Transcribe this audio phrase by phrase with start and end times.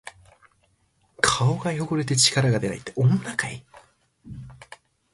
[1.21, 3.63] 顔が汚れて力がでないって、女かい！